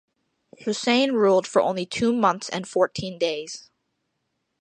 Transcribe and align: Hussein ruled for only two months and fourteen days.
Hussein 0.63 1.11
ruled 1.13 1.45
for 1.45 1.61
only 1.61 1.85
two 1.85 2.11
months 2.11 2.49
and 2.49 2.67
fourteen 2.67 3.19
days. 3.19 3.69